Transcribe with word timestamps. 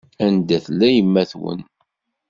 Anda 0.25 0.57
tella 0.65 0.87
yemma-twen? 0.95 1.59